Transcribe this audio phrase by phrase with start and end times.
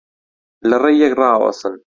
[0.69, 1.73] لە ڕێی یەک ڕائەوەسن